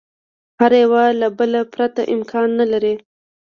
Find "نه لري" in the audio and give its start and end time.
2.59-2.93